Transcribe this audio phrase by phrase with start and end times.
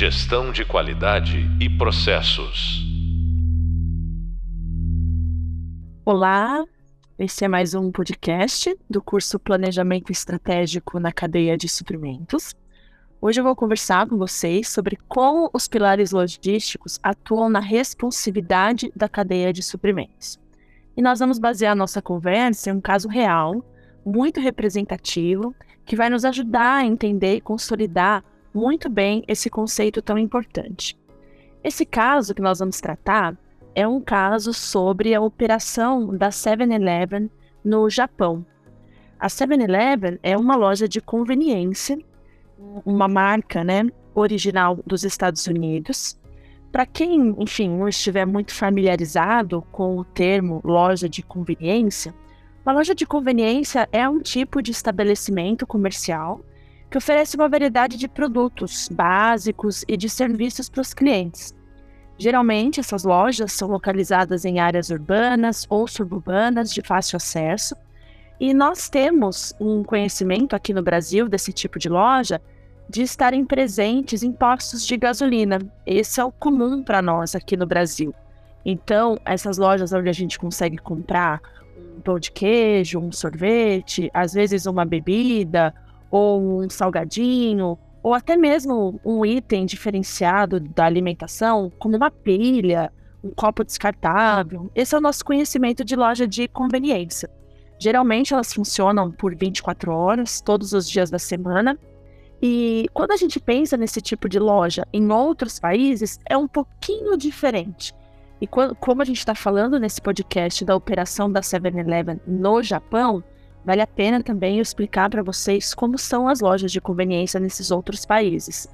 [0.00, 2.86] Gestão de qualidade e processos.
[6.04, 6.64] Olá,
[7.18, 12.54] esse é mais um podcast do curso Planejamento Estratégico na Cadeia de Suprimentos.
[13.20, 19.08] Hoje eu vou conversar com vocês sobre como os pilares logísticos atuam na responsividade da
[19.08, 20.38] cadeia de suprimentos.
[20.96, 23.64] E nós vamos basear nossa conversa em um caso real,
[24.06, 25.52] muito representativo,
[25.84, 28.22] que vai nos ajudar a entender e consolidar
[28.58, 30.98] muito bem esse conceito tão importante.
[31.62, 33.36] Esse caso que nós vamos tratar
[33.74, 37.30] é um caso sobre a operação da 7-Eleven
[37.64, 38.44] no Japão.
[39.18, 41.98] A 7-Eleven é uma loja de conveniência
[42.84, 46.18] uma marca, né, original dos Estados Unidos.
[46.72, 52.14] Para quem, enfim, não estiver muito familiarizado com o termo loja de conveniência,
[52.64, 56.40] uma loja de conveniência é um tipo de estabelecimento comercial
[56.90, 61.54] que oferece uma variedade de produtos básicos e de serviços para os clientes.
[62.16, 67.76] Geralmente, essas lojas são localizadas em áreas urbanas ou suburbanas de fácil acesso
[68.40, 72.40] e nós temos um conhecimento aqui no Brasil desse tipo de loja
[72.88, 75.58] de estarem presentes em postos de gasolina.
[75.86, 78.14] Esse é o comum para nós aqui no Brasil.
[78.64, 81.40] Então, essas lojas onde a gente consegue comprar
[81.96, 85.74] um pão de queijo, um sorvete, às vezes uma bebida
[86.10, 92.92] ou um salgadinho, ou até mesmo um item diferenciado da alimentação, como uma pilha,
[93.22, 94.70] um copo descartável.
[94.74, 97.28] Esse é o nosso conhecimento de loja de conveniência.
[97.78, 101.78] Geralmente elas funcionam por 24 horas, todos os dias da semana.
[102.42, 107.16] E quando a gente pensa nesse tipo de loja em outros países, é um pouquinho
[107.16, 107.92] diferente.
[108.40, 113.22] E quando, como a gente está falando nesse podcast da operação da 7-Eleven no Japão,
[113.68, 118.06] vale a pena também explicar para vocês como são as lojas de conveniência nesses outros
[118.06, 118.66] países.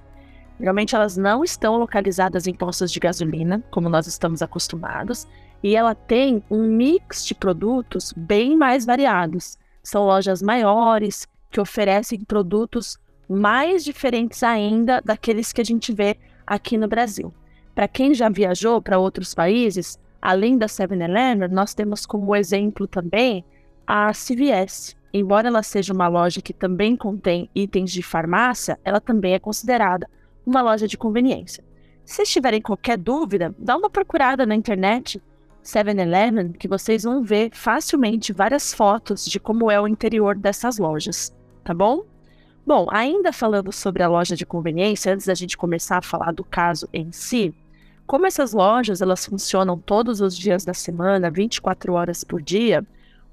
[0.56, 5.26] Geralmente elas não estão localizadas em postos de gasolina, como nós estamos acostumados,
[5.64, 9.58] e ela tem um mix de produtos bem mais variados.
[9.82, 12.96] São lojas maiores que oferecem produtos
[13.28, 16.16] mais diferentes ainda daqueles que a gente vê
[16.46, 17.34] aqui no Brasil.
[17.74, 23.44] Para quem já viajou para outros países, além da 7-Eleven, nós temos como exemplo também
[23.86, 24.96] a CVS.
[25.12, 30.08] Embora ela seja uma loja que também contém itens de farmácia, ela também é considerada
[30.44, 31.64] uma loja de conveniência.
[32.04, 35.22] Se tiverem qualquer dúvida, dá uma procurada na internet
[35.62, 41.34] 7-Eleven que vocês vão ver facilmente várias fotos de como é o interior dessas lojas,
[41.64, 42.04] tá bom?
[42.66, 46.44] Bom, ainda falando sobre a loja de conveniência, antes da gente começar a falar do
[46.44, 47.54] caso em si,
[48.06, 52.86] como essas lojas elas funcionam todos os dias da semana, 24 horas por dia,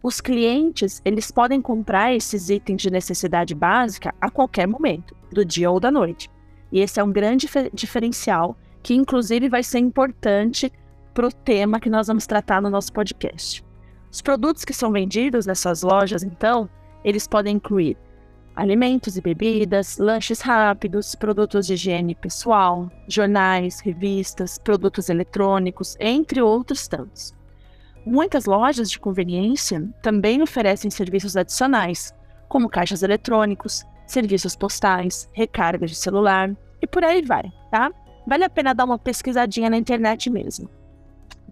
[0.04, 5.70] os clientes eles podem comprar esses itens de necessidade básica a qualquer momento, do dia
[5.70, 6.30] ou da noite.
[6.72, 10.72] E esse é um grande diferencial que inclusive vai ser importante
[11.14, 13.64] para o tema que nós vamos tratar no nosso podcast.
[14.12, 16.70] Os produtos que são vendidos nessas lojas, então,
[17.04, 17.98] eles podem incluir
[18.56, 26.88] alimentos e bebidas, lanches rápidos, produtos de higiene pessoal, jornais, revistas, produtos eletrônicos, entre outros
[26.88, 27.34] tantos.
[28.06, 32.14] Muitas lojas de conveniência também oferecem serviços adicionais,
[32.48, 37.92] como caixas eletrônicos, serviços postais, recarga de celular e por aí vai, tá?
[38.28, 40.70] Vale a pena dar uma pesquisadinha na internet mesmo.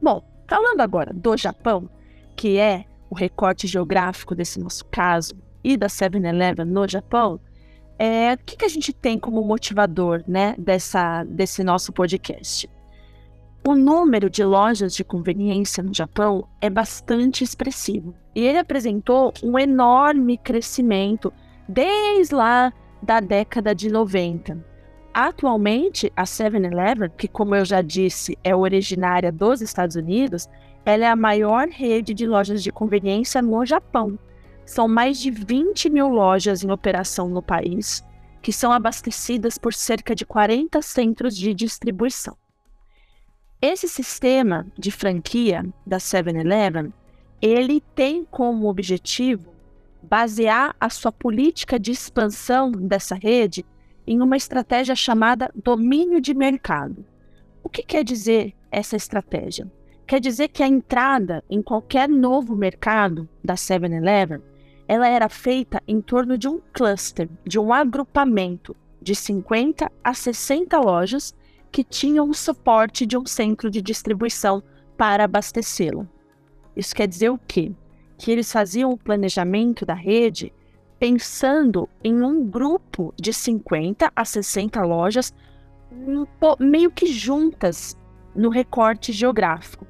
[0.01, 1.89] Bom, falando agora do Japão,
[2.35, 7.39] que é o recorte geográfico desse nosso caso, e da 7-Eleven no Japão,
[7.97, 12.69] é, o que, que a gente tem como motivador né, dessa, desse nosso podcast?
[13.67, 19.59] O número de lojas de conveniência no Japão é bastante expressivo e ele apresentou um
[19.59, 21.31] enorme crescimento
[21.67, 22.71] desde lá
[23.03, 24.65] da década de 90.
[25.13, 30.47] Atualmente, a 7-Eleven, que como eu já disse é originária dos Estados Unidos,
[30.85, 34.17] ela é a maior rede de lojas de conveniência no Japão.
[34.65, 38.03] São mais de 20 mil lojas em operação no país,
[38.41, 42.37] que são abastecidas por cerca de 40 centros de distribuição.
[43.61, 46.93] Esse sistema de franquia da 7-Eleven,
[47.41, 49.53] ele tem como objetivo
[50.01, 53.65] basear a sua política de expansão dessa rede
[54.07, 57.05] em uma estratégia chamada domínio de mercado.
[57.61, 59.69] O que quer dizer essa estratégia?
[60.07, 64.41] Quer dizer que a entrada em qualquer novo mercado da 7-Eleven,
[64.87, 70.79] ela era feita em torno de um cluster, de um agrupamento de 50 a 60
[70.79, 71.35] lojas
[71.71, 74.63] que tinham o suporte de um centro de distribuição
[74.97, 76.07] para abastecê-lo.
[76.75, 77.71] Isso quer dizer o quê?
[78.17, 80.53] Que eles faziam o planejamento da rede
[80.99, 85.33] pensando em um grupo de 50 a 60 lojas
[86.59, 87.97] meio que juntas
[88.35, 89.87] no recorte geográfico.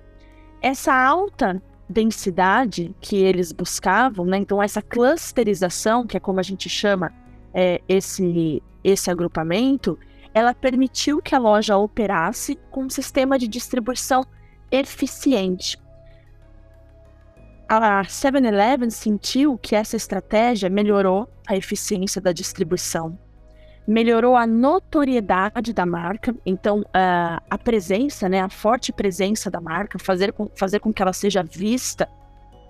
[0.62, 4.38] Essa alta densidade que eles buscavam, né?
[4.38, 7.12] então essa clusterização, que é como a gente chama
[7.54, 9.98] é, esse, esse agrupamento,
[10.34, 14.26] ela permitiu que a loja operasse com um sistema de distribuição
[14.72, 15.78] eficiente.
[17.68, 23.18] A 7-Eleven sentiu que essa estratégia melhorou a eficiência da distribuição,
[23.88, 30.00] melhorou a notoriedade da marca, então uh, a presença, né, a forte presença da marca,
[30.00, 32.08] fazer com, fazer com que ela seja vista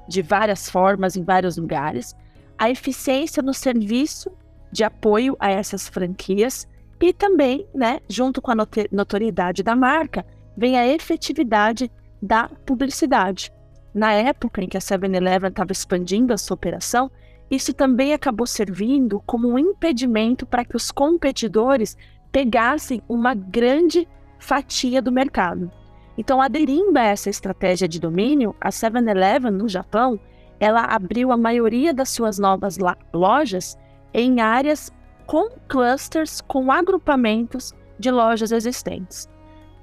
[0.08, 2.16] de várias formas em vários lugares,
[2.58, 4.32] a eficiência no serviço
[4.72, 6.68] de apoio a essas franquias
[7.01, 8.56] e também, né, junto com a
[8.92, 10.25] notoriedade da marca,
[10.56, 11.90] vem a efetividade
[12.22, 13.51] da publicidade.
[13.94, 17.10] Na época em que a 7-Eleven estava expandindo a sua operação,
[17.50, 21.98] isso também acabou servindo como um impedimento para que os competidores
[22.31, 24.07] pegassem uma grande
[24.38, 25.72] fatia do mercado.
[26.18, 30.19] Então, aderindo a essa estratégia de domínio, a 7-Eleven no Japão,
[30.60, 32.78] ela abriu a maioria das suas novas
[33.13, 33.78] lojas
[34.13, 34.92] em áreas
[35.30, 39.30] com clusters, com agrupamentos de lojas existentes.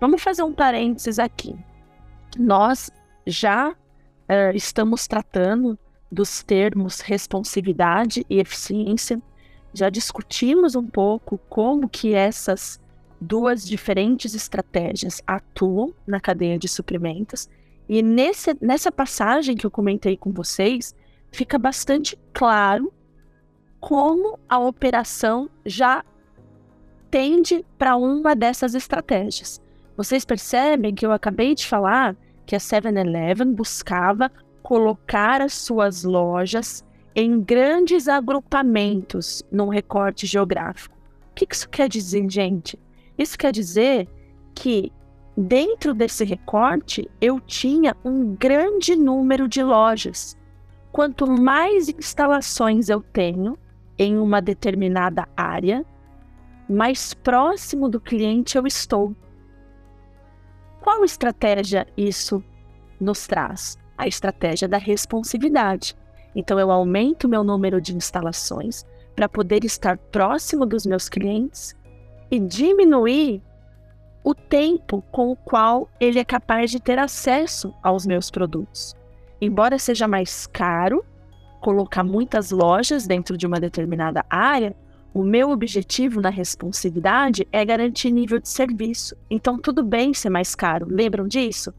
[0.00, 1.54] Vamos fazer um parênteses aqui.
[2.36, 2.90] Nós
[3.24, 5.78] já uh, estamos tratando
[6.10, 9.22] dos termos responsividade e eficiência.
[9.72, 12.80] Já discutimos um pouco como que essas
[13.20, 17.48] duas diferentes estratégias atuam na cadeia de suprimentos.
[17.88, 20.92] E nesse, nessa passagem que eu comentei com vocês,
[21.30, 22.92] fica bastante claro
[23.80, 26.04] como a operação já
[27.10, 29.60] tende para uma dessas estratégias.
[29.96, 34.30] Vocês percebem que eu acabei de falar que a 7-Eleven buscava
[34.62, 36.84] colocar as suas lojas
[37.14, 40.94] em grandes agrupamentos num recorte geográfico.
[41.30, 42.78] O que isso quer dizer, gente?
[43.16, 44.08] Isso quer dizer
[44.54, 44.92] que
[45.36, 50.36] dentro desse recorte eu tinha um grande número de lojas.
[50.92, 53.58] Quanto mais instalações eu tenho
[53.98, 55.84] em uma determinada área,
[56.68, 59.14] mais próximo do cliente eu estou.
[60.80, 62.42] Qual estratégia isso
[63.00, 63.78] nos traz?
[63.96, 65.96] A estratégia da responsividade.
[66.34, 68.84] Então, eu aumento meu número de instalações
[69.14, 71.74] para poder estar próximo dos meus clientes
[72.30, 73.42] e diminuir
[74.22, 78.94] o tempo com o qual ele é capaz de ter acesso aos meus produtos.
[79.40, 81.04] Embora seja mais caro
[81.60, 84.74] colocar muitas lojas dentro de uma determinada área,
[85.12, 89.16] o meu objetivo na responsividade é garantir nível de serviço.
[89.30, 90.86] Então, tudo bem ser mais caro.
[90.90, 91.72] Lembram disso?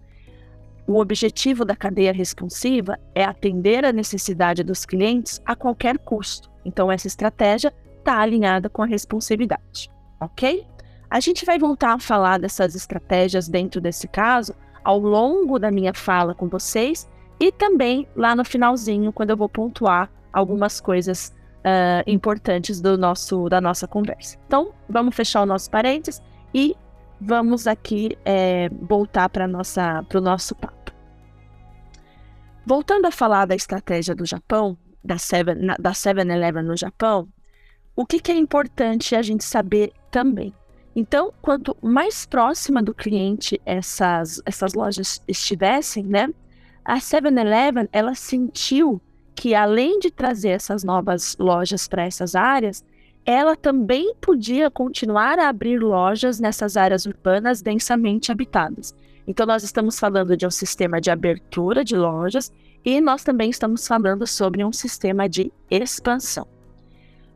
[0.88, 6.50] O objetivo da cadeia responsiva é atender a necessidade dos clientes a qualquer custo.
[6.66, 10.66] Então, essa estratégia está alinhada com a responsividade, ok?
[11.10, 15.94] A gente vai voltar a falar dessas estratégias dentro desse caso ao longo da minha
[15.94, 17.08] fala com vocês
[17.40, 23.48] e também lá no finalzinho, quando eu vou pontuar algumas coisas uh, importantes do nosso,
[23.50, 24.38] da nossa conversa.
[24.48, 26.22] Então, vamos fechar o nosso parênteses
[26.54, 26.76] e
[27.20, 30.92] vamos aqui é, voltar para o nosso papo.
[32.66, 36.24] Voltando a falar da estratégia do Japão, da 7-Eleven da 7
[36.64, 37.28] no Japão,
[37.96, 40.54] o que, que é importante a gente saber também?
[40.96, 46.28] Então, quanto mais próxima do cliente essas, essas lojas estivessem, né?
[46.88, 49.02] A 7-Eleven, ela sentiu
[49.36, 52.82] que além de trazer essas novas lojas para essas áreas,
[53.26, 58.96] ela também podia continuar a abrir lojas nessas áreas urbanas densamente habitadas.
[59.28, 62.54] Então, nós estamos falando de um sistema de abertura de lojas
[62.86, 66.48] e nós também estamos falando sobre um sistema de expansão.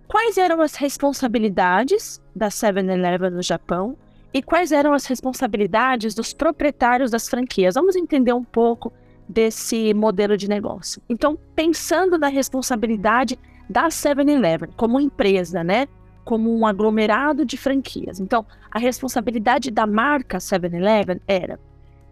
[0.08, 3.98] Quais eram as responsabilidades da 7-Eleven no Japão
[4.34, 7.76] e quais eram as responsabilidades dos proprietários das franquias?
[7.76, 8.94] Vamos entender um pouco
[9.32, 11.02] desse modelo de negócio.
[11.10, 15.88] Então, pensando na responsabilidade da 7-Eleven como empresa, né?
[16.26, 18.20] Como um aglomerado de franquias.
[18.20, 21.60] Então, a responsabilidade da marca 7-Eleven era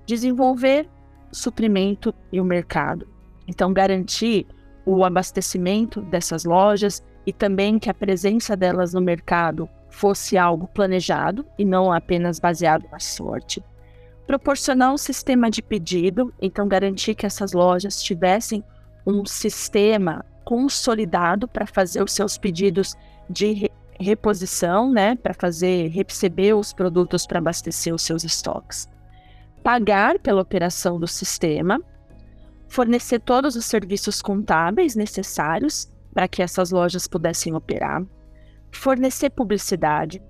[0.06, 0.90] desenvolver
[1.32, 3.08] suprimento e o mercado.
[3.48, 4.48] Então, garantir
[4.86, 11.46] o abastecimento dessas lojas e também que a presença delas no mercado fosse algo planejado
[11.58, 13.62] e não apenas baseado na sorte
[14.30, 18.64] proporcionar um sistema de pedido, então garantir que essas lojas tivessem
[19.04, 22.96] um sistema consolidado para fazer os seus pedidos
[23.28, 28.88] de re reposição, né, para fazer receber os produtos para abastecer os seus estoques.
[29.64, 31.82] Pagar pela operação do sistema,
[32.70, 38.06] fornecer todos os serviços contábeis necessários para que essas lojas pudessem operar,
[38.72, 40.22] fornecer publicidade,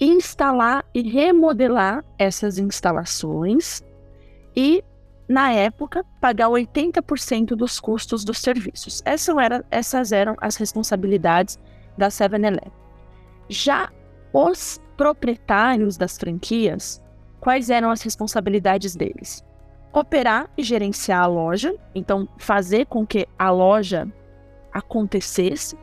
[0.00, 3.82] instalar e remodelar essas instalações
[4.54, 4.84] e,
[5.28, 9.02] na época, pagar 80% dos custos dos serviços.
[9.04, 11.58] Essas eram, essas eram as responsabilidades
[11.96, 12.72] da 7-Eleven.
[13.48, 13.90] Já
[14.32, 17.02] os proprietários das franquias,
[17.40, 19.44] quais eram as responsabilidades deles?
[19.92, 24.06] Operar e gerenciar a loja, então fazer com que a loja
[24.72, 25.76] acontecesse,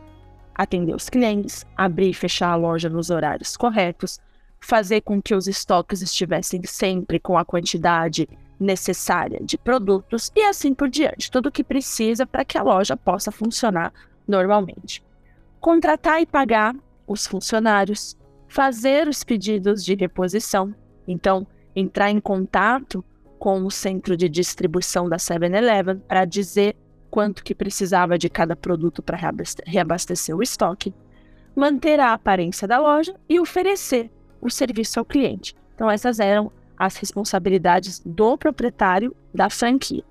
[0.55, 4.19] atender os clientes, abrir e fechar a loja nos horários corretos,
[4.59, 8.27] fazer com que os estoques estivessem sempre com a quantidade
[8.59, 12.95] necessária de produtos e assim por diante, tudo o que precisa para que a loja
[12.95, 13.91] possa funcionar
[14.27, 15.03] normalmente.
[15.59, 18.17] Contratar e pagar os funcionários,
[18.47, 20.73] fazer os pedidos de reposição,
[21.07, 21.45] então
[21.75, 23.03] entrar em contato
[23.37, 26.77] com o centro de distribuição da 7-Eleven para dizer
[27.13, 29.19] quanto que precisava de cada produto para
[29.67, 30.91] reabastecer o estoque,
[31.55, 35.55] manter a aparência da loja e oferecer o serviço ao cliente.
[35.75, 40.03] Então essas eram as responsabilidades do proprietário da franquia.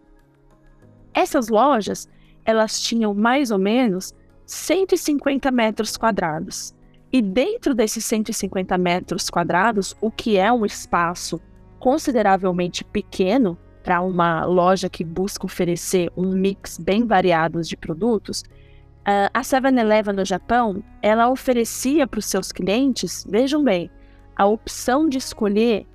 [1.12, 2.08] Essas lojas,
[2.44, 4.14] elas tinham mais ou menos
[4.46, 6.72] 150 metros quadrados.
[7.12, 11.40] E dentro desses 150 metros quadrados, o que é um espaço
[11.80, 18.42] consideravelmente pequeno para uma loja que busca oferecer um mix bem variado de produtos,
[19.04, 23.90] a 7-Eleven no Japão, ela oferecia para os seus clientes, vejam bem,
[24.36, 25.86] a opção de escolher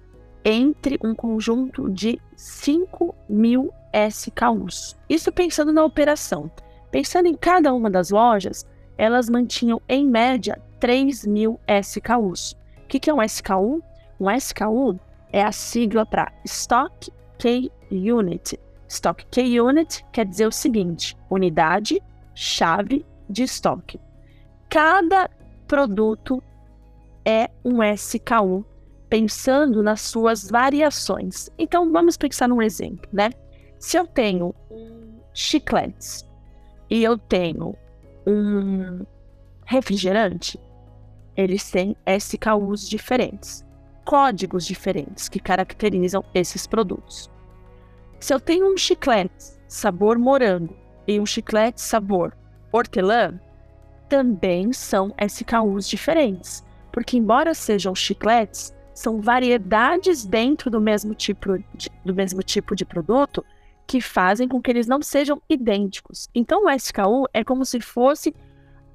[0.43, 4.95] entre um conjunto de 5 mil SKUs.
[5.09, 6.51] Isso pensando na operação.
[6.91, 8.65] Pensando em cada uma das lojas,
[8.97, 12.55] elas mantinham em média 3 mil SKUs.
[12.83, 13.81] O que, que é um SKU?
[14.19, 14.99] Um SKU
[15.31, 18.59] é a sigla para Stock K Unit.
[18.87, 22.01] Stock K Unit quer dizer o seguinte: unidade,
[22.33, 23.99] chave de estoque.
[24.69, 25.29] Cada
[25.67, 26.41] produto
[27.25, 28.65] é um SKU,
[29.09, 31.49] pensando nas suas variações.
[31.57, 33.29] Então vamos pensar num exemplo, né?
[33.79, 34.55] Se eu tenho
[35.33, 36.25] chicletes
[36.89, 37.75] e eu tenho
[38.25, 39.05] um
[39.65, 40.59] refrigerante,
[41.35, 43.67] eles têm SKUs diferentes
[44.07, 47.29] códigos diferentes que caracterizam esses produtos.
[48.19, 50.75] Se eu tenho um chiclete sabor morango
[51.07, 52.35] e um chiclete sabor
[52.71, 53.39] hortelã,
[54.09, 61.91] também são SKUs diferentes, porque embora sejam chicletes, são variedades dentro do mesmo tipo de,
[62.03, 63.45] do mesmo tipo de produto
[63.85, 66.27] que fazem com que eles não sejam idênticos.
[66.33, 68.35] Então, o SKU é como se fosse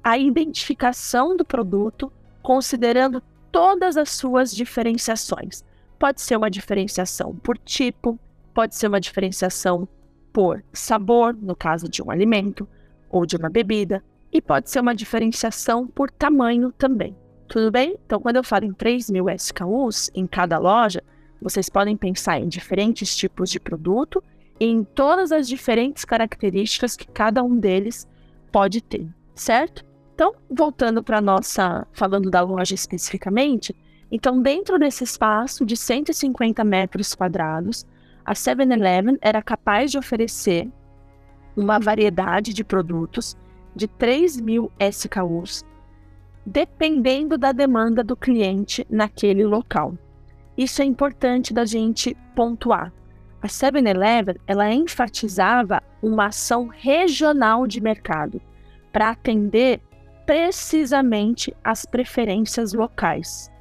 [0.03, 2.11] a identificação do produto,
[2.43, 5.63] considerando todas as suas diferenciações.
[5.97, 8.19] Pode ser uma diferenciação por tipo,
[8.53, 9.87] pode ser uma diferenciação
[10.31, 12.67] por sabor, no caso de um alimento
[13.09, 17.15] ou de uma bebida, e pode ser uma diferenciação por tamanho também.
[17.47, 17.95] Tudo bem?
[18.05, 21.03] Então, quando eu falo em 3 mil SKUs em cada loja,
[21.39, 24.23] vocês podem pensar em diferentes tipos de produto
[24.59, 28.07] e em todas as diferentes características que cada um deles
[28.51, 29.85] pode ter, certo?
[30.15, 33.75] Então, voltando para nossa, falando da loja especificamente,
[34.11, 37.85] então dentro desse espaço de 150 metros quadrados,
[38.25, 40.69] a 7-Eleven era capaz de oferecer
[41.55, 43.37] uma variedade de produtos
[43.75, 45.63] de 3 mil SKUs,
[46.45, 49.97] dependendo da demanda do cliente naquele local.
[50.57, 52.93] Isso é importante da gente pontuar.
[53.41, 58.41] A 7-Eleven ela enfatizava uma ação regional de mercado
[58.91, 59.81] para atender
[60.25, 63.51] precisamente as preferências locais.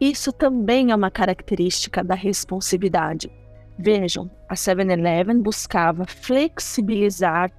[0.00, 3.30] Isso também é uma característica da responsividade.
[3.78, 7.52] Vejam, a 7-Eleven buscava flexibilizar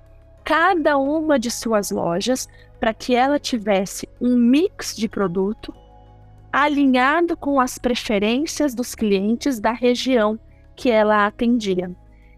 [0.44, 2.48] cada uma de suas lojas
[2.80, 5.74] para que ela tivesse um mix de produto
[6.52, 10.40] alinhado com as preferências dos clientes da região
[10.76, 11.96] que ela atendia.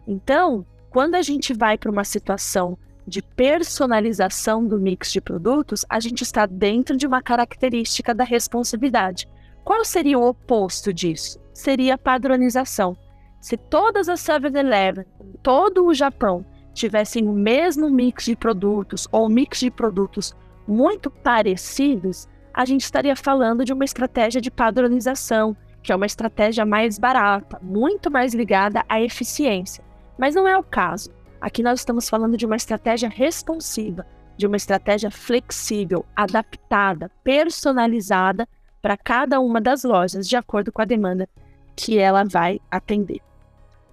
[0.07, 6.00] Então, quando a gente vai para uma situação de personalização do mix de produtos, a
[6.00, 9.27] gente está dentro de uma característica da responsividade.
[9.63, 11.39] Qual seria o oposto disso?
[11.53, 12.98] Seria a padronização.
[13.39, 15.05] Se todas as 7-Eleven,
[15.41, 20.36] todo o Japão, tivessem o mesmo mix de produtos ou mix de produtos
[20.67, 26.65] muito parecidos, a gente estaria falando de uma estratégia de padronização, que é uma estratégia
[26.65, 29.84] mais barata, muito mais ligada à eficiência.
[30.17, 31.12] Mas não é o caso.
[31.39, 34.05] Aqui nós estamos falando de uma estratégia responsiva,
[34.36, 38.48] de uma estratégia flexível, adaptada, personalizada
[38.81, 41.27] para cada uma das lojas, de acordo com a demanda
[41.75, 43.22] que ela vai atender.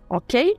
[0.08, 0.56] Ok?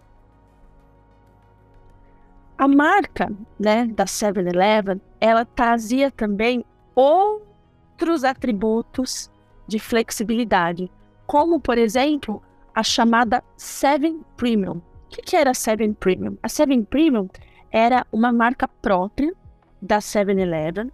[2.58, 9.30] A marca né, da 7-Eleven, ela trazia também outros atributos
[9.68, 10.90] de flexibilidade,
[11.28, 12.42] como, por exemplo,
[12.74, 14.78] a chamada Seven Premium.
[14.78, 16.38] O que, que era a Seven Premium?
[16.42, 17.30] A Seven Premium
[17.72, 19.34] era uma marca própria
[19.82, 20.92] da 7-Eleven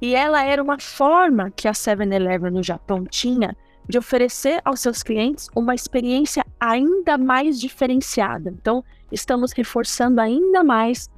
[0.00, 3.56] e ela era uma forma que a 7-Eleven no Japão tinha
[3.88, 8.50] de oferecer aos seus clientes uma experiência ainda mais diferenciada.
[8.50, 11.08] Então, estamos reforçando ainda mais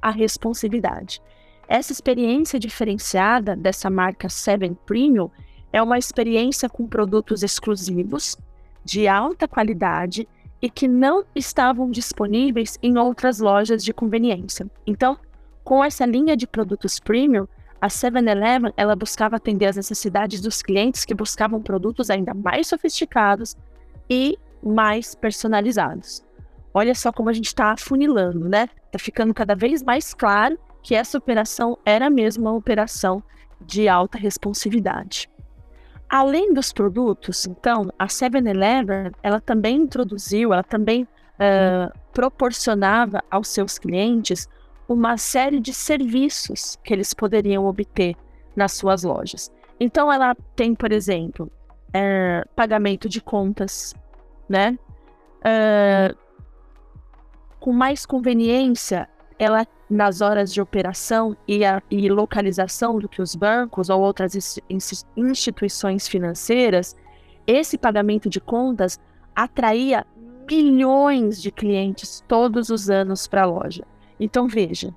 [0.00, 1.22] a responsividade.
[1.66, 5.30] Essa experiência diferenciada dessa marca Seven Premium
[5.72, 8.36] é uma experiência com produtos exclusivos,
[8.84, 10.26] de alta qualidade
[10.62, 14.66] e que não estavam disponíveis em outras lojas de conveniência.
[14.86, 15.18] Então,
[15.62, 17.46] com essa linha de produtos premium,
[17.80, 23.56] a 7-Eleven ela buscava atender as necessidades dos clientes que buscavam produtos ainda mais sofisticados
[24.10, 26.24] e mais personalizados.
[26.74, 28.68] Olha só como a gente está afunilando, né?
[28.86, 33.22] Está ficando cada vez mais claro que essa operação era mesmo uma operação
[33.60, 35.28] de alta responsividade.
[36.08, 43.78] Além dos produtos, então, a 7-Eleven ela também introduziu, ela também uh, proporcionava aos seus
[43.78, 44.48] clientes
[44.88, 48.16] uma série de serviços que eles poderiam obter
[48.56, 49.52] nas suas lojas.
[49.78, 51.50] Então, ela tem, por exemplo,
[51.92, 53.94] é, pagamento de contas,
[54.48, 54.78] né?
[55.44, 56.14] É,
[57.60, 63.34] com mais conveniência, ela nas horas de operação e, a, e localização do que os
[63.34, 64.60] bancos ou outras
[65.16, 66.94] instituições financeiras,
[67.46, 69.00] esse pagamento de contas
[69.34, 70.06] atraía
[70.50, 73.84] milhões de clientes todos os anos para a loja.
[74.18, 74.94] Então veja,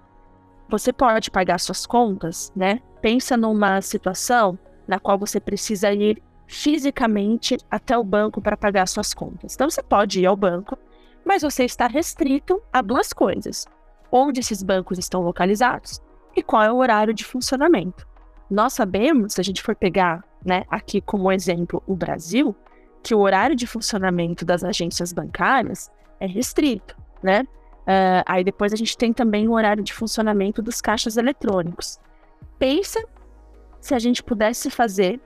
[0.69, 2.79] você pode pagar suas contas, né?
[3.01, 9.13] Pensa numa situação na qual você precisa ir fisicamente até o banco para pagar suas
[9.13, 9.53] contas.
[9.53, 10.77] Então você pode ir ao banco,
[11.25, 13.65] mas você está restrito a duas coisas:
[14.11, 16.01] onde esses bancos estão localizados
[16.35, 18.07] e qual é o horário de funcionamento.
[18.49, 22.55] Nós sabemos, se a gente for pegar, né, aqui como exemplo o Brasil,
[23.01, 27.47] que o horário de funcionamento das agências bancárias é restrito, né?
[27.91, 31.99] Uh, aí depois a gente tem também o horário de funcionamento dos caixas eletrônicos.
[32.57, 33.03] Pensa
[33.81, 35.19] se a gente pudesse fazer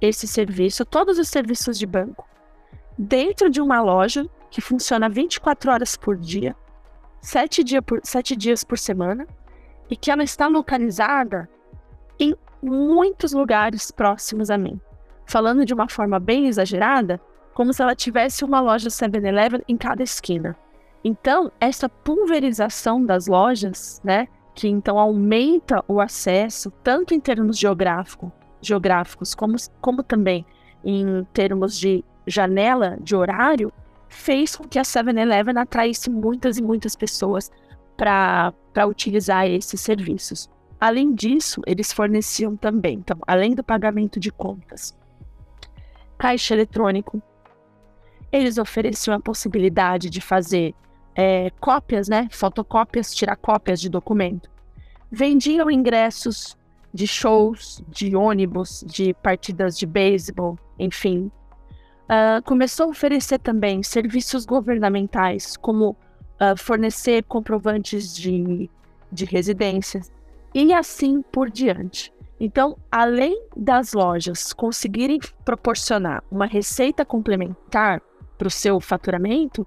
[0.00, 2.28] esse serviço, todos os serviços de banco,
[2.96, 6.54] dentro de uma loja que funciona 24 horas por dia,
[7.20, 9.26] 7, dia por, 7 dias por semana,
[9.90, 11.48] e que ela está localizada
[12.20, 14.80] em muitos lugares próximos a mim.
[15.26, 17.20] Falando de uma forma bem exagerada,
[17.52, 20.56] como se ela tivesse uma loja 7-Eleven em cada esquina.
[21.04, 28.30] Então, essa pulverização das lojas, né, que então aumenta o acesso, tanto em termos geográfico,
[28.60, 30.46] geográficos, como, como também
[30.84, 33.72] em termos de janela de horário,
[34.08, 37.50] fez com que a 7-Eleven atraísse muitas e muitas pessoas
[37.96, 38.52] para
[38.86, 40.48] utilizar esses serviços.
[40.78, 44.96] Além disso, eles forneciam também, então, além do pagamento de contas,
[46.18, 47.22] caixa eletrônico,
[48.30, 50.74] eles ofereciam a possibilidade de fazer
[51.14, 52.28] é, cópias, né?
[52.30, 54.50] Fotocópias, tirar cópias de documento.
[55.10, 56.56] Vendiam ingressos
[56.92, 61.30] de shows, de ônibus, de partidas de beisebol, enfim.
[62.04, 68.68] Uh, começou a oferecer também serviços governamentais, como uh, fornecer comprovantes de,
[69.10, 70.12] de residências,
[70.54, 72.12] e assim por diante.
[72.38, 78.02] Então, além das lojas conseguirem proporcionar uma receita complementar
[78.36, 79.66] para o seu faturamento,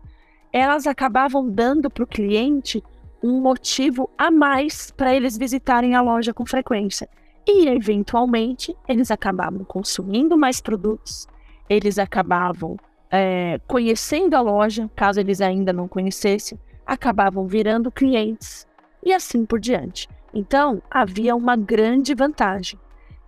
[0.57, 2.81] elas acabavam dando para o cliente
[3.21, 7.09] um motivo a mais para eles visitarem a loja com frequência.
[7.45, 11.27] E, eventualmente, eles acabavam consumindo mais produtos,
[11.69, 12.77] eles acabavam
[13.11, 18.65] é, conhecendo a loja, caso eles ainda não conhecessem, acabavam virando clientes
[19.03, 20.07] e assim por diante.
[20.33, 22.79] Então, havia uma grande vantagem.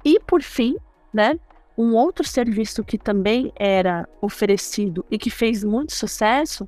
[0.04, 0.78] E, por fim,
[1.14, 1.38] né,
[1.78, 6.68] um outro serviço que também era oferecido e que fez muito sucesso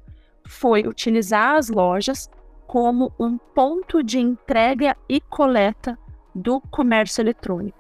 [0.50, 2.28] foi utilizar as lojas
[2.66, 5.98] como um ponto de entrega e coleta
[6.34, 7.78] do comércio eletrônico.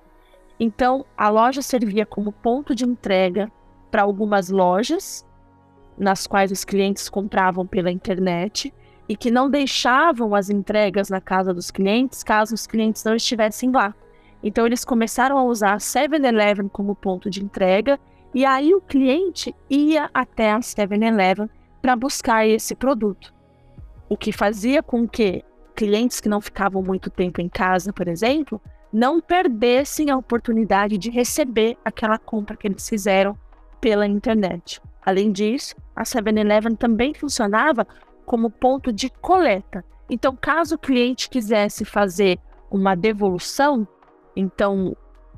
[0.60, 3.52] Então, a loja servia como ponto de entrega
[3.90, 5.26] para algumas lojas,
[5.98, 8.72] nas quais os clientes compravam pela internet
[9.08, 13.72] e que não deixavam as entregas na casa dos clientes caso os clientes não estivessem
[13.72, 13.96] lá.
[14.44, 18.00] Então, eles começaram a usar a 7-Eleven como ponto de entrega
[18.32, 21.50] e aí o cliente ia até a 7-Eleven
[21.82, 23.34] para buscar esse produto.
[24.08, 25.44] O que fazia com que
[25.76, 28.62] clientes que não ficavam muito tempo em casa, por exemplo,
[28.92, 33.38] não perdessem a oportunidade de receber aquela compra que eles fizeram
[33.80, 34.82] pela internet.
[35.06, 37.88] Além disso, a 7-Eleven também funcionava
[38.26, 39.86] como ponto de coleta.
[40.10, 42.39] Então, caso o cliente quisesse fazer
[42.70, 43.88] uma devolução,
[44.36, 44.96] então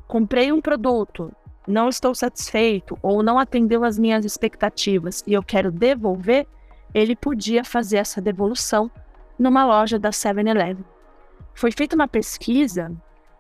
[0.08, 1.32] comprei um produto,
[1.68, 6.48] não estou satisfeito ou não atendeu às minhas expectativas e eu quero devolver,
[6.94, 8.90] ele podia fazer essa devolução
[9.38, 10.84] numa loja da 7-Eleven.
[11.54, 12.92] Foi feita uma pesquisa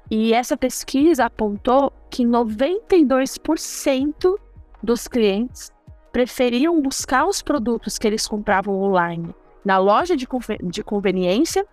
[0.10, 4.36] e essa pesquisa apontou que 92%
[4.84, 5.72] dos clientes
[6.12, 10.28] preferiam buscar os produtos que eles compravam online na loja de,
[10.64, 11.66] de conveniência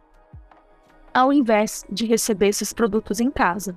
[1.12, 3.76] ao invés de receber esses produtos em casa.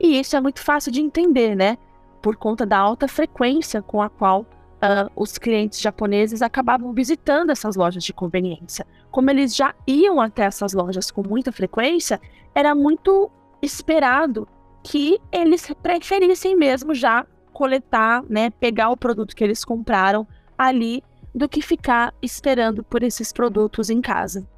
[0.00, 1.78] E isso é muito fácil de entender, né?
[2.24, 7.76] Por conta da alta frequência com a qual uh, os clientes japoneses acabavam visitando essas
[7.76, 8.86] lojas de conveniência.
[9.10, 12.18] Como eles já iam até essas lojas com muita frequência,
[12.54, 14.48] era muito esperado
[14.82, 21.46] que eles preferissem mesmo já coletar, né, pegar o produto que eles compraram ali, do
[21.46, 24.48] que ficar esperando por esses produtos em casa.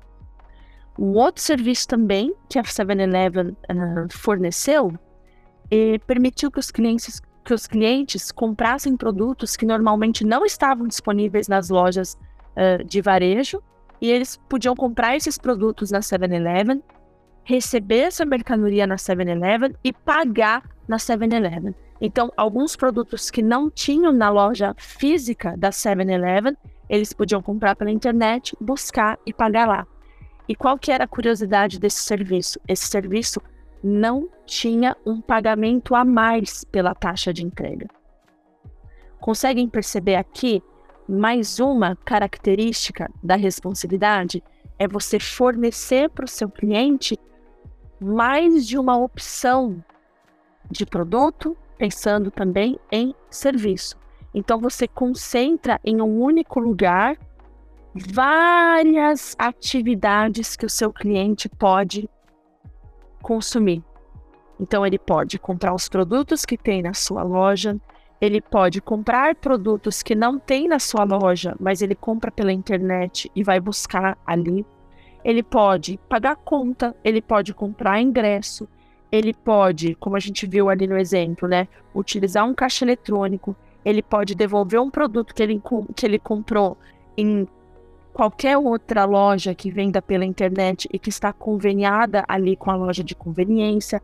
[0.97, 3.57] Um outro serviço também que a 7-Eleven uh,
[4.09, 4.95] forneceu
[5.69, 11.47] e permitiu que os clientes que os clientes comprassem produtos que normalmente não estavam disponíveis
[11.47, 12.19] nas lojas
[12.57, 13.63] uh, de varejo
[14.01, 16.83] e eles podiam comprar esses produtos na 7-Eleven,
[17.45, 21.73] receber essa mercadoria na 7-Eleven e pagar na 7-Eleven.
[22.01, 26.57] Então, alguns produtos que não tinham na loja física da 7-Eleven,
[26.91, 29.87] eles podiam comprar pela internet, buscar e pagar lá.
[30.49, 32.61] E qual que era a curiosidade desse serviço?
[32.67, 33.41] Esse serviço
[33.83, 37.87] não tinha um pagamento a mais pela taxa de entrega.
[39.21, 40.62] Conseguem perceber aqui
[41.09, 44.43] mais uma característica da responsividade?
[44.79, 47.19] É você fornecer para o seu cliente
[48.01, 49.83] mais de uma opção
[50.71, 53.97] de produto, pensando também em serviço.
[54.35, 57.17] Então você concentra em um único lugar
[57.95, 62.09] várias atividades que o seu cliente pode
[63.27, 63.83] consumir.
[64.61, 67.77] Então, ele pode comprar os produtos que tem na sua loja,
[68.21, 73.29] ele pode comprar produtos que não tem na sua loja, mas ele compra pela internet
[73.35, 74.65] e vai buscar ali.
[75.25, 78.69] Ele pode pagar conta, ele pode comprar ingresso,
[79.11, 84.03] ele pode, como a gente viu ali no exemplo, né, utilizar um caixa eletrônico, ele
[84.03, 85.61] pode devolver um produto que ele,
[85.97, 86.79] que ele comprou
[87.17, 87.47] em
[88.17, 93.05] qualquer outra loja que venda pela internet e que está conveniada ali com a loja
[93.05, 94.03] de conveniência,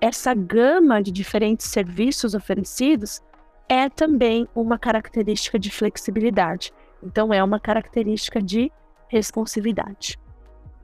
[0.00, 3.20] essa gama de diferentes serviços oferecidos
[3.68, 6.72] é também uma característica de flexibilidade.
[7.02, 8.72] Então, é uma característica de
[9.08, 10.18] responsividade.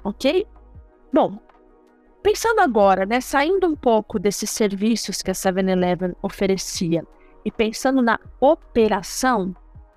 [0.05, 0.47] Ok?
[1.11, 1.39] Bom,
[2.23, 7.07] pensando agora, né, saindo um pouco desses serviços que a 7-Eleven oferecia
[7.43, 9.57] e pensando na operação,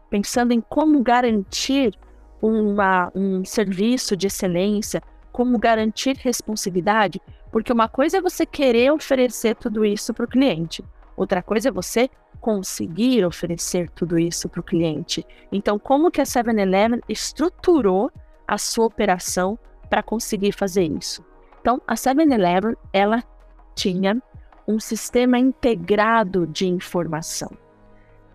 [0.10, 1.94] pensando em como garantir
[2.42, 7.22] uma, um serviço de excelência, como garantir responsividade,
[7.52, 10.84] porque uma coisa é você querer oferecer tudo isso para o cliente,
[11.16, 15.26] outra coisa é você conseguir oferecer tudo isso para o cliente.
[15.52, 18.12] Então, como que a 7-Eleven estruturou
[18.48, 21.24] a sua operação para conseguir fazer isso?
[21.60, 23.24] Então, a 7-Eleven ela
[23.76, 24.22] tinha
[24.68, 27.50] um sistema integrado de informação.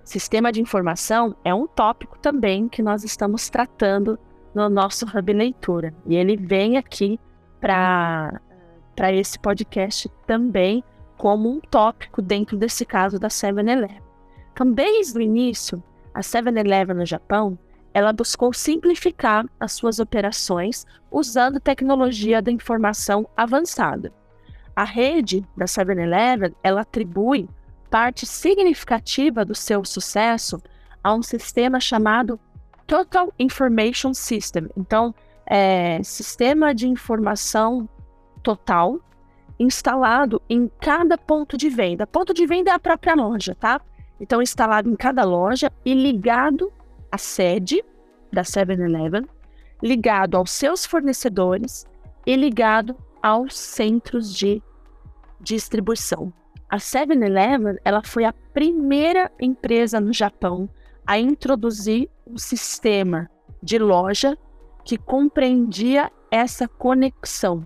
[0.05, 4.19] Sistema de informação é um tópico também que nós estamos tratando
[4.55, 5.95] no nosso Hub Leitura.
[6.07, 7.19] E ele vem aqui
[7.59, 8.41] para
[9.13, 10.85] esse podcast também
[11.17, 14.03] como um tópico dentro desse caso da 7-Eleven.
[14.53, 17.59] Então, desde o início, a 7-Eleven no Japão,
[17.95, 24.13] ela buscou simplificar as suas operações usando tecnologia da informação avançada.
[24.77, 27.49] A rede da 7-Eleven, ela atribui
[27.95, 30.61] parte significativa do seu sucesso
[31.01, 32.41] a um sistema chamado
[32.89, 34.69] Total Information System.
[34.77, 35.15] Então,
[35.47, 37.89] é sistema de informação
[38.43, 38.99] total
[39.61, 42.05] instalado em cada ponto de venda.
[42.05, 43.81] Ponto de venda é a própria loja, tá?
[44.19, 46.73] Então, instalado em cada loja e ligado
[47.13, 47.81] à sede
[48.33, 49.25] da 7-Eleven,
[49.81, 51.87] ligado aos seus fornecedores
[52.27, 54.61] e ligado aos centros de
[55.41, 56.33] distribuição.
[56.75, 60.69] A 7-Eleven, ela foi a primeira empresa no Japão
[61.07, 63.31] a introduzir um sistema
[63.63, 64.37] de loja
[64.85, 67.65] que compreendia essa conexão.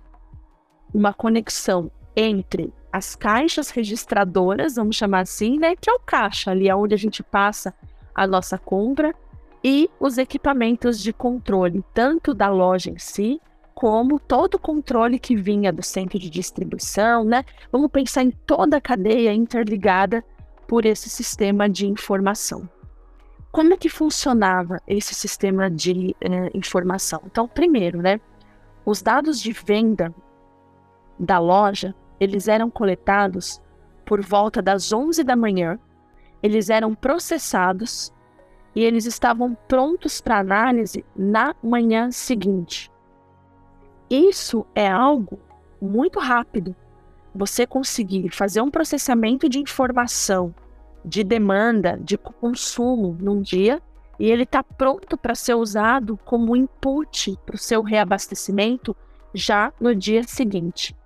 [0.93, 6.69] Uma conexão entre as caixas registradoras, vamos chamar assim, né, que é o caixa, ali
[6.69, 7.73] é onde a gente passa
[8.15, 9.15] a nossa compra,
[9.65, 13.41] e os equipamentos de controle, tanto da loja em si,
[13.79, 17.45] como todo o controle que vinha do centro de distribuição, né?
[17.71, 20.25] Vamos pensar em toda a cadeia interligada
[20.67, 22.69] por esse sistema de informação.
[23.53, 27.23] Como é que funcionava esse sistema de eh, informação?
[27.25, 28.21] Então, primeiro, né,
[28.85, 30.13] os dados de venda
[31.17, 33.63] da loja, eles eram coletados
[34.05, 35.79] por volta das 11 da manhã
[36.43, 38.13] eles eram processados
[38.75, 42.91] e eles estavam prontos para análise na manhã seguinte.
[44.11, 45.39] Isso é algo
[45.81, 46.75] muito rápido.
[47.35, 50.55] Você conseguir fazer um processamento de informação,
[51.05, 53.81] de demanda, de consumo num dia,
[54.19, 58.97] e ele está pronto para ser usado como input para o seu reabastecimento
[59.33, 60.97] já no dia seguinte.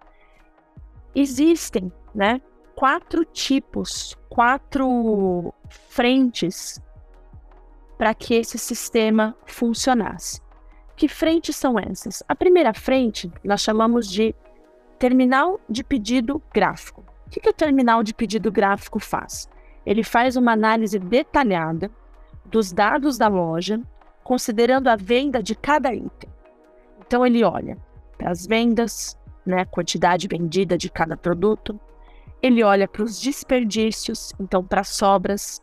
[1.14, 2.40] Existem né,
[2.74, 6.80] quatro tipos, quatro frentes
[7.98, 10.40] para que esse sistema funcionasse.
[10.96, 12.22] Que frentes são essas?
[12.28, 14.34] A primeira frente nós chamamos de
[14.98, 17.04] terminal de pedido gráfico.
[17.26, 19.48] O que, que o terminal de pedido gráfico faz?
[19.84, 21.90] Ele faz uma análise detalhada
[22.44, 23.80] dos dados da loja,
[24.22, 26.30] considerando a venda de cada item.
[27.04, 27.76] Então ele olha
[28.16, 31.80] para as vendas, né, quantidade vendida de cada produto.
[32.40, 35.60] Ele olha para os desperdícios, então para as sobras.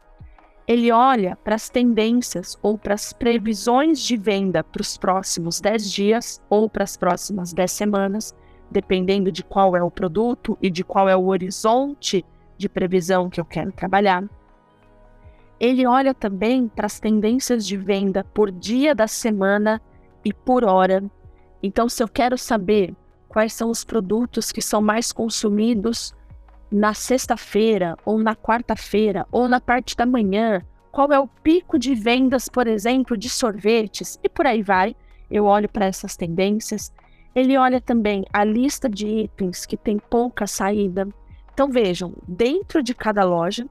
[0.70, 5.92] Ele olha para as tendências ou para as previsões de venda para os próximos 10
[5.92, 8.36] dias ou para as próximas 10 semanas,
[8.70, 12.24] dependendo de qual é o produto e de qual é o horizonte
[12.56, 14.24] de previsão que eu quero trabalhar.
[15.60, 19.82] Ele olha também para as tendências de venda por dia da semana
[20.24, 21.04] e por hora.
[21.64, 22.96] Então, se eu quero saber
[23.28, 26.14] quais são os produtos que são mais consumidos
[26.72, 31.96] na sexta-feira, ou na quarta-feira, ou na parte da manhã, qual é o pico de
[31.96, 34.96] vendas, por exemplo, de sorvetes, e por aí vai.
[35.30, 36.92] Eu olho para essas tendências.
[37.36, 41.08] Ele olha também a lista de itens que tem pouca saída.
[41.54, 43.68] Então vejam, dentro de cada loja,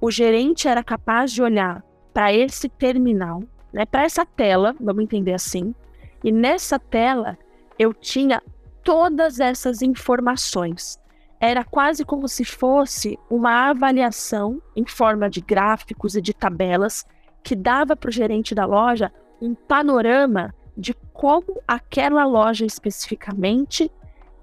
[0.00, 5.32] o gerente era capaz de olhar para esse terminal, né, para essa tela, vamos entender
[5.32, 5.74] assim,
[6.22, 7.38] e nessa tela
[7.78, 8.42] eu tinha
[8.84, 10.98] todas essas informações.
[11.44, 17.04] Era quase como se fosse uma avaliação em forma de gráficos e de tabelas
[17.42, 23.90] que dava para o gerente da loja um panorama de como aquela loja especificamente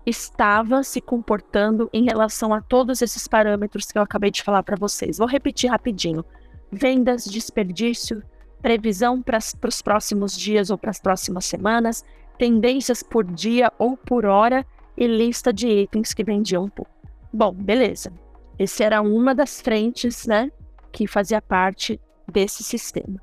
[0.06, 4.76] estava se comportando em relação a todos esses parâmetros que eu acabei de falar para
[4.76, 5.20] vocês.
[5.20, 6.26] Vou repetir rapidinho:
[6.70, 8.22] vendas, desperdício,
[8.62, 12.04] previsão para os próximos dias ou para as próximas semanas,
[12.38, 14.66] tendências por dia ou por hora
[15.00, 16.92] e lista de itens que vendiam pouco.
[17.32, 18.12] Bom, beleza.
[18.60, 20.52] Esse era uma das frentes, né,
[20.92, 23.20] que fazia parte desse sistema.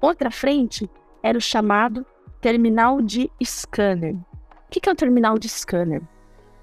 [0.00, 0.90] Outra frente
[1.22, 2.04] era o chamado
[2.40, 4.16] terminal de scanner.
[4.16, 6.02] O que é o terminal de scanner?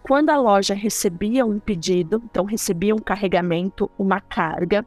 [0.04, 4.86] Quando a loja recebia um pedido, então recebia um carregamento, uma carga,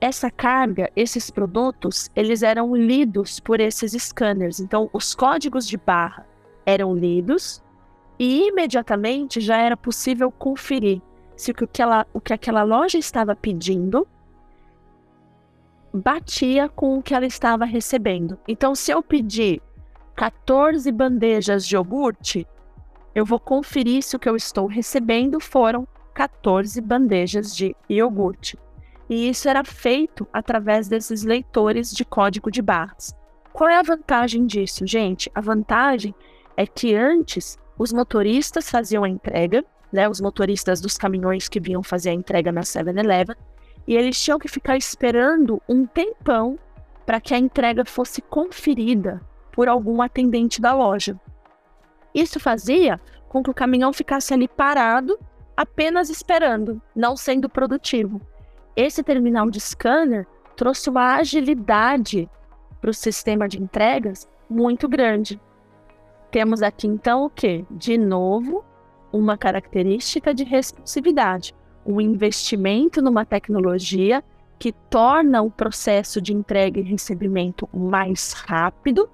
[0.00, 4.60] essa carga, esses produtos, eles eram lidos por esses scanners.
[4.60, 6.26] Então, os códigos de barra
[6.64, 7.62] eram lidos
[8.18, 11.00] e imediatamente já era possível conferir
[11.36, 14.06] se o que aquela, o que aquela loja estava pedindo
[15.92, 18.38] batia com o que ela estava recebendo.
[18.46, 19.62] Então, se eu pedir
[20.14, 22.46] 14 bandejas de iogurte,
[23.14, 28.58] eu vou conferir se o que eu estou recebendo foram 14 bandejas de iogurte
[29.08, 33.14] e isso era feito através desses leitores de código de barras.
[33.52, 35.30] Qual é a vantagem disso, gente?
[35.34, 36.14] A vantagem
[36.56, 41.82] é que antes os motoristas faziam a entrega, né, os motoristas dos caminhões que vinham
[41.82, 43.36] fazer a entrega na 7-Eleven,
[43.86, 46.58] e eles tinham que ficar esperando um tempão
[47.04, 49.20] para que a entrega fosse conferida
[49.52, 51.18] por algum atendente da loja.
[52.12, 55.18] Isso fazia com que o caminhão ficasse ali parado,
[55.56, 58.20] apenas esperando, não sendo produtivo.
[58.74, 62.28] Esse terminal de scanner trouxe uma agilidade
[62.80, 65.40] para o sistema de entregas muito grande.
[66.36, 67.64] Temos aqui então o que?
[67.70, 68.62] De novo,
[69.10, 71.54] uma característica de responsividade,
[71.86, 74.22] um investimento numa tecnologia
[74.58, 79.08] que torna o processo de entrega e recebimento mais rápido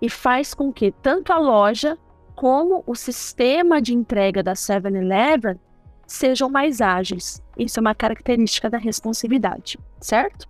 [0.00, 1.98] e faz com que tanto a loja
[2.36, 5.58] como o sistema de entrega da 7-Eleven
[6.06, 7.42] sejam mais ágeis.
[7.58, 10.48] Isso é uma característica da responsividade, certo?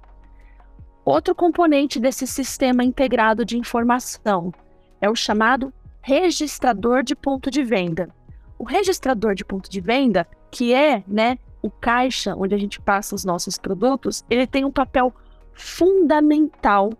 [1.02, 4.52] Outro componente desse sistema integrado de informação
[5.00, 8.08] é o chamado registrador de ponto de venda.
[8.58, 13.14] O registrador de ponto de venda, que é né, o caixa onde a gente passa
[13.14, 15.12] os nossos produtos, ele tem um papel
[15.52, 16.90] fundamental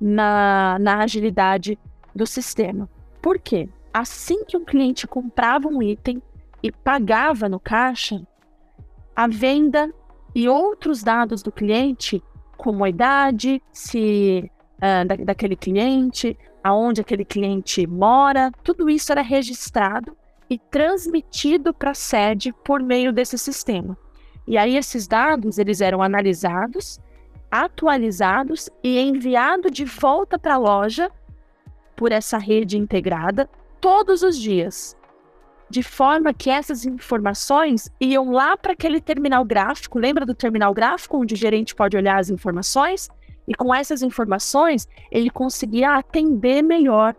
[0.00, 1.78] na, na agilidade
[2.14, 2.88] do sistema.
[3.20, 3.68] Por quê?
[3.92, 6.22] Assim que um cliente comprava um item,
[6.66, 8.20] e pagava no caixa,
[9.14, 9.92] a venda
[10.34, 12.22] e outros dados do cliente,
[12.56, 19.22] como a idade, se uh, da, daquele cliente, aonde aquele cliente mora, tudo isso era
[19.22, 20.16] registrado
[20.50, 23.96] e transmitido para a sede por meio desse sistema.
[24.48, 26.98] E aí esses dados, eles eram analisados,
[27.48, 31.08] atualizados e enviados de volta para a loja
[31.94, 33.48] por essa rede integrada
[33.80, 34.96] todos os dias.
[35.70, 40.00] De forma que essas informações iam lá para aquele terminal gráfico.
[40.00, 43.08] Lembra do terminal gráfico, onde o gerente pode olhar as informações?
[43.46, 47.14] E com essas informações, ele conseguia atender melhor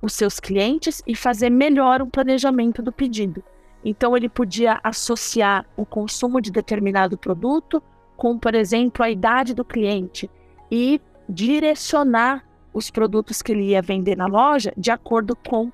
[0.00, 3.42] os seus clientes e fazer melhor o planejamento do pedido.
[3.84, 7.82] Então, ele podia associar o consumo de determinado produto
[8.16, 10.30] com, por exemplo, a idade do cliente
[10.70, 15.72] e direcionar os produtos que ele ia vender na loja de acordo com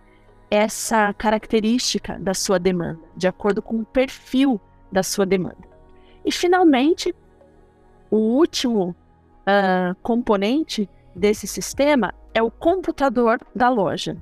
[0.51, 4.61] essa característica da sua demanda, de acordo com o perfil
[4.93, 5.57] da sua demanda.
[6.25, 7.15] E, finalmente,
[8.11, 8.95] o último
[9.47, 14.17] uh, componente desse sistema é o computador da loja.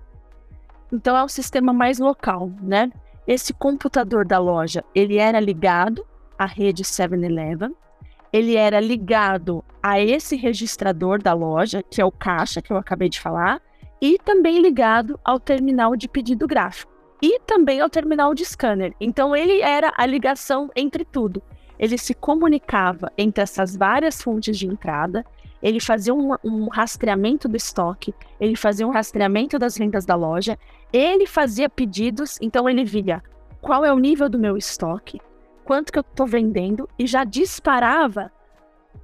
[0.93, 2.91] Então, é o sistema mais local, né?
[3.27, 6.05] Esse computador da loja, ele era ligado
[6.39, 7.75] à rede 7-Eleven,
[8.33, 13.09] ele era ligado a esse registrador da loja, que é o caixa que eu acabei
[13.09, 13.61] de falar,
[14.01, 18.93] e também ligado ao terminal de pedido gráfico e também ao terminal de scanner.
[19.01, 21.41] Então ele era a ligação entre tudo.
[21.83, 25.27] Ele se comunicava entre essas várias fontes de entrada,
[25.61, 30.57] ele fazia um, um, rastreamento do estoque, ele fazia um rastreamento das vendas da loja,
[30.93, 33.21] ele fazia pedidos, então ele via
[33.61, 35.21] qual é o nível do meu estoque,
[35.65, 38.31] quanto que eu estou vendendo e já disparava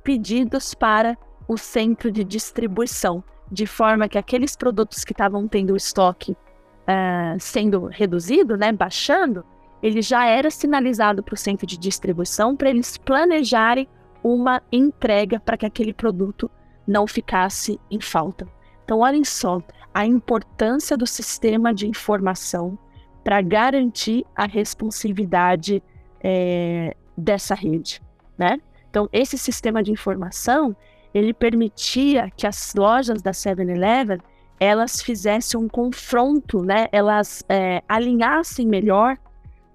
[0.04, 5.76] pedidos para o centro de distribuição, de forma que aqueles produtos que estavam tendo o
[5.76, 9.44] estoque uh, sendo reduzido, né, baixando,
[9.82, 13.88] ele já era sinalizado para o centro de distribuição para eles planejarem
[14.22, 16.50] uma entrega para que aquele produto
[16.86, 18.46] não ficasse em falta.
[18.84, 19.60] Então, olhem só
[19.92, 22.78] a importância do sistema de informação
[23.22, 25.82] para garantir a responsividade
[26.22, 28.00] é, dessa rede,
[28.36, 28.58] né?
[28.90, 30.74] Então, esse sistema de informação
[31.12, 34.18] ele permitia que as lojas da 7-Eleven
[34.60, 36.88] elas fizessem um confronto, né?
[36.90, 39.16] Elas é, alinhassem melhor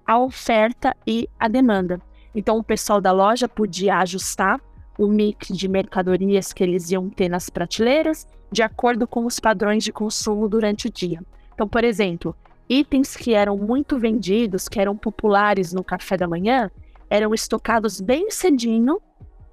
[0.06, 2.00] a oferta e a demanda.
[2.34, 4.60] Então, o pessoal da loja podia ajustar
[4.98, 9.82] o mix de mercadorias que eles iam ter nas prateleiras de acordo com os padrões
[9.82, 11.20] de consumo durante o dia.
[11.52, 12.34] Então, por exemplo,
[12.68, 16.70] itens que eram muito vendidos, que eram populares no café da manhã,
[17.10, 19.00] eram estocados bem cedinho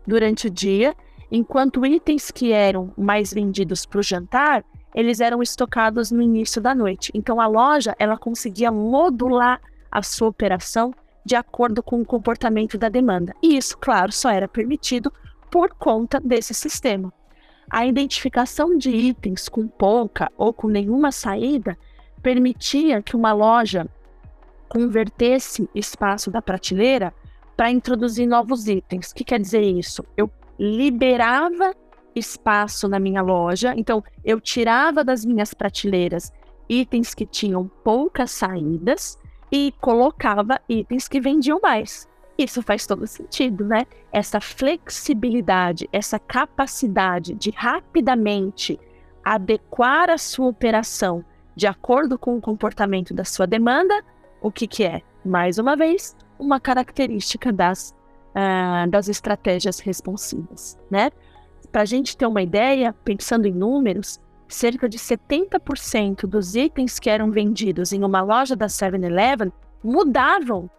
[0.05, 0.95] durante o dia,
[1.31, 6.75] enquanto itens que eram mais vendidos para o jantar, eles eram estocados no início da
[6.75, 7.11] noite.
[7.15, 9.61] Então a loja ela conseguia modular
[9.91, 10.93] a sua operação
[11.25, 13.36] de acordo com o comportamento da demanda.
[13.43, 15.12] E isso, claro, só era permitido
[15.49, 17.13] por conta desse sistema.
[17.69, 21.77] A identificação de itens com pouca ou com nenhuma saída
[22.21, 23.88] permitia que uma loja
[24.67, 27.13] convertesse espaço da prateleira
[27.56, 29.12] para introduzir novos itens.
[29.12, 30.04] O que quer dizer isso?
[30.15, 31.73] Eu liberava
[32.15, 36.32] espaço na minha loja, então eu tirava das minhas prateleiras
[36.67, 39.17] itens que tinham poucas saídas
[39.51, 42.07] e colocava itens que vendiam mais.
[42.37, 43.85] Isso faz todo sentido, né?
[44.11, 48.79] Essa flexibilidade, essa capacidade de rapidamente
[49.23, 51.23] adequar a sua operação
[51.55, 54.03] de acordo com o comportamento da sua demanda,
[54.41, 55.01] o que, que é?
[55.23, 57.93] Mais uma vez, uma característica das,
[58.31, 61.11] uh, das estratégias responsivas, né?
[61.71, 64.19] Para a gente ter uma ideia, pensando em números,
[64.53, 69.51] cerca de 70% dos itens que eram vendidos em uma loja da 7-Eleven
[69.83, 70.69] mudavam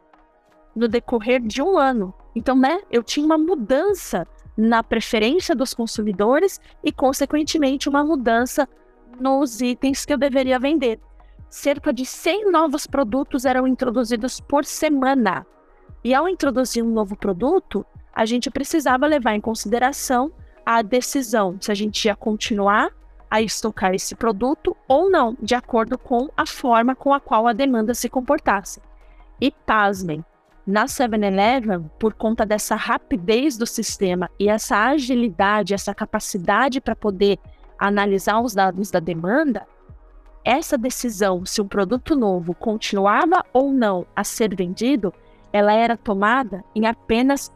[0.74, 2.14] no decorrer de um ano.
[2.35, 8.68] Então, né, eu tinha uma mudança na preferência dos consumidores e, consequentemente, uma mudança
[9.18, 11.00] nos itens que eu deveria vender.
[11.48, 15.46] Cerca de 100 novos produtos eram introduzidos por semana.
[16.02, 20.32] E ao introduzir um novo produto, a gente precisava levar em consideração
[20.64, 22.90] a decisão se a gente ia continuar
[23.33, 27.55] a estocar esse produto ou não, de acordo com a forma com a qual a
[27.55, 28.83] demanda se comportasse.
[29.41, 30.22] E pasmem,
[30.66, 37.39] na 7-Eleven, por conta dessa rapidez do sistema e essa agilidade, essa capacidade para poder
[37.78, 39.66] analisar os dados da demanda,
[40.45, 45.11] essa decisão se um produto novo continuava ou não a ser vendido,
[45.55, 47.51] ela era tomada em apenas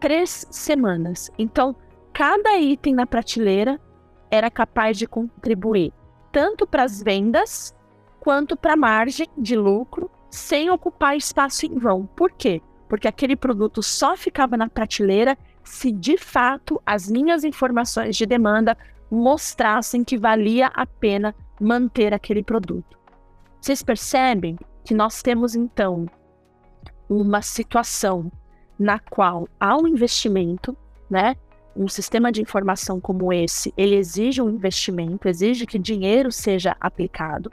[0.00, 1.30] três semanas.
[1.38, 1.76] Então,
[2.12, 3.80] cada item na prateleira
[4.32, 5.92] era capaz de contribuir
[6.32, 7.74] tanto para as vendas
[8.18, 12.06] quanto para a margem de lucro sem ocupar espaço em vão.
[12.06, 12.62] Por quê?
[12.88, 18.76] Porque aquele produto só ficava na prateleira se de fato as minhas informações de demanda
[19.10, 22.98] mostrassem que valia a pena manter aquele produto.
[23.60, 26.06] Vocês percebem que nós temos então
[27.08, 28.32] uma situação
[28.78, 30.76] na qual há um investimento,
[31.10, 31.36] né?
[31.74, 37.50] Um sistema de informação como esse, ele exige um investimento, exige que dinheiro seja aplicado,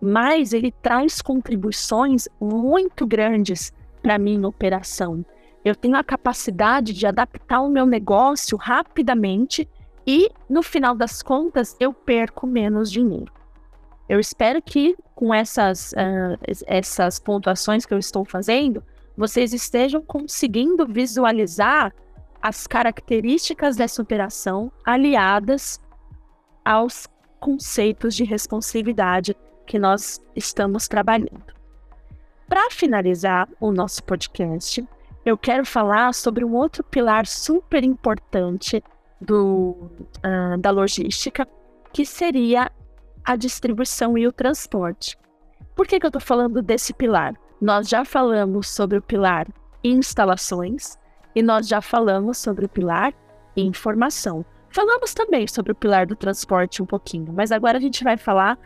[0.00, 3.72] mas ele traz contribuições muito grandes
[4.02, 5.24] para minha operação.
[5.64, 9.68] Eu tenho a capacidade de adaptar o meu negócio rapidamente
[10.06, 13.32] e, no final das contas, eu perco menos dinheiro.
[14.08, 18.82] Eu espero que, com essas, uh, essas pontuações que eu estou fazendo,
[19.16, 21.92] vocês estejam conseguindo visualizar
[22.42, 25.80] as características dessa operação aliadas
[26.64, 29.36] aos conceitos de responsividade
[29.66, 31.54] que nós estamos trabalhando.
[32.48, 34.86] Para finalizar o nosso podcast,
[35.24, 38.82] eu quero falar sobre um outro pilar super importante
[39.20, 39.90] do,
[40.24, 41.46] uh, da logística,
[41.92, 42.70] que seria
[43.24, 45.16] a distribuição e o transporte.
[45.76, 47.34] Por que, que eu estou falando desse pilar?
[47.60, 49.46] Nós já falamos sobre o pilar
[49.84, 50.98] instalações
[51.34, 53.14] e nós já falamos sobre o pilar
[53.56, 54.44] informação.
[54.70, 58.58] Falamos também sobre o pilar do transporte um pouquinho, mas agora a gente vai falar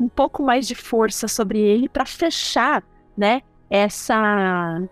[0.00, 2.82] um pouco mais de força sobre ele para fechar,
[3.16, 4.82] né, essa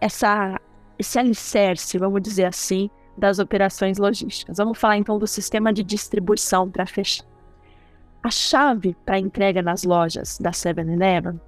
[0.00, 0.60] essa
[0.98, 4.58] esse alicerce, vamos dizer assim, das operações logísticas.
[4.58, 7.26] Vamos falar então do sistema de distribuição para fechar.
[8.22, 11.40] A chave para entrega nas lojas da 7-Eleven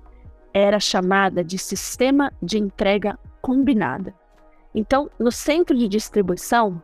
[0.52, 4.14] era chamada de sistema de entrega combinada.
[4.74, 6.82] Então, no centro de distribuição,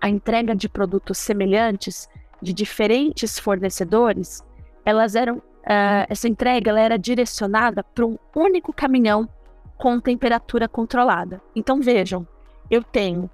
[0.00, 2.08] a entrega de produtos semelhantes
[2.40, 4.44] de diferentes fornecedores,
[4.84, 9.28] elas eram uh, essa entrega ela era direcionada para um único caminhão
[9.76, 11.40] com temperatura controlada.
[11.54, 12.26] Então vejam,
[12.70, 13.30] eu tenho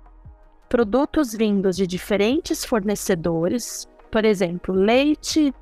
[0.68, 5.52] produtos vindos de diferentes fornecedores, por exemplo, leite,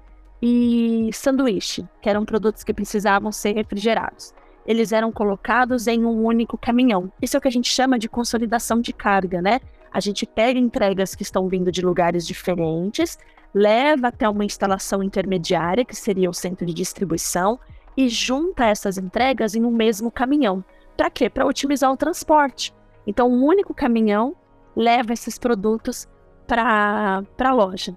[0.45, 4.35] e sanduíche, que eram produtos que precisavam ser refrigerados.
[4.67, 7.13] Eles eram colocados em um único caminhão.
[7.21, 9.61] Isso é o que a gente chama de consolidação de carga, né?
[9.93, 13.19] A gente pega entregas que estão vindo de lugares diferentes,
[13.53, 17.59] leva até uma instalação intermediária, que seria o centro de distribuição,
[17.97, 20.65] e junta essas entregas em um mesmo caminhão.
[20.97, 21.29] Para quê?
[21.29, 22.73] Para otimizar o transporte.
[23.07, 24.35] Então, um único caminhão
[24.75, 26.09] leva esses produtos
[26.47, 27.95] para a loja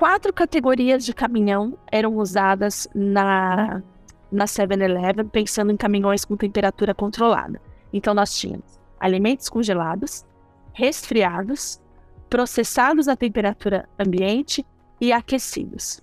[0.00, 3.82] quatro categorias de caminhão eram usadas na,
[4.30, 7.60] na 7-Eleven, pensando em caminhões com temperatura controlada.
[7.92, 10.24] Então, nós tínhamos alimentos congelados,
[10.72, 11.80] resfriados,
[12.28, 14.64] processados a temperatura ambiente
[15.00, 16.00] e aquecidos.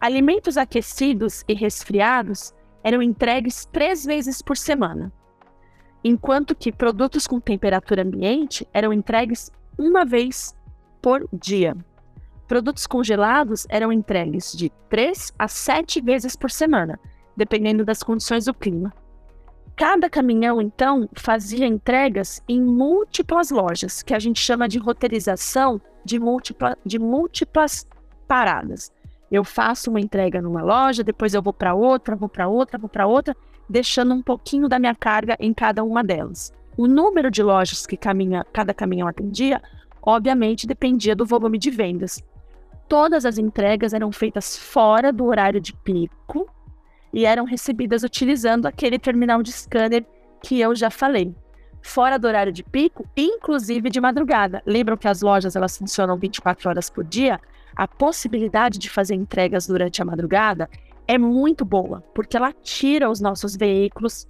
[0.00, 5.12] Alimentos aquecidos e resfriados eram entregues três vezes por semana,
[6.02, 10.56] enquanto que produtos com temperatura ambiente eram entregues uma vez
[11.00, 11.76] por dia.
[12.48, 16.98] Produtos congelados eram entregues de 3 a 7 vezes por semana,
[17.40, 18.92] dependendo das condições do clima.
[19.74, 26.18] Cada caminhão, então, fazia entregas em múltiplas lojas, que a gente chama de roteirização de,
[26.18, 27.88] múltipla, de múltiplas
[28.28, 28.92] paradas.
[29.32, 32.90] Eu faço uma entrega numa loja, depois eu vou para outra, vou para outra, vou
[32.90, 33.34] para outra,
[33.66, 36.52] deixando um pouquinho da minha carga em cada uma delas.
[36.76, 39.62] O número de lojas que caminha, cada caminhão atendia,
[40.02, 42.22] obviamente, dependia do volume de vendas
[42.90, 46.50] todas as entregas eram feitas fora do horário de pico
[47.12, 50.04] e eram recebidas utilizando aquele terminal de scanner
[50.42, 51.34] que eu já falei.
[51.82, 54.62] Fora do horário de pico, inclusive de madrugada.
[54.66, 57.40] Lembram que as lojas elas funcionam 24 horas por dia?
[57.74, 60.68] A possibilidade de fazer entregas durante a madrugada
[61.08, 64.28] é muito boa, porque ela tira os nossos veículos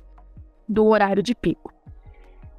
[0.68, 1.74] do horário de pico.